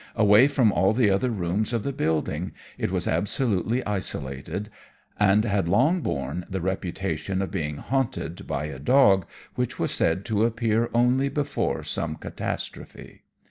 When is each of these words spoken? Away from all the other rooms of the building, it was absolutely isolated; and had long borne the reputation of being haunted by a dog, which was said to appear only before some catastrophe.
Away 0.15 0.47
from 0.47 0.71
all 0.71 0.93
the 0.93 1.11
other 1.11 1.29
rooms 1.29 1.73
of 1.73 1.83
the 1.83 1.93
building, 1.93 2.53
it 2.75 2.89
was 2.89 3.07
absolutely 3.07 3.85
isolated; 3.85 4.71
and 5.19 5.45
had 5.45 5.69
long 5.69 6.01
borne 6.01 6.43
the 6.49 6.59
reputation 6.59 7.39
of 7.39 7.51
being 7.51 7.77
haunted 7.77 8.47
by 8.47 8.65
a 8.65 8.79
dog, 8.79 9.27
which 9.53 9.77
was 9.77 9.91
said 9.91 10.25
to 10.25 10.43
appear 10.43 10.89
only 10.91 11.29
before 11.29 11.83
some 11.83 12.15
catastrophe. 12.15 13.25